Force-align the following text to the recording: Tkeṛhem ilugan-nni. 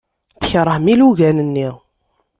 Tkeṛhem 0.41 0.85
ilugan-nni. 0.93 1.69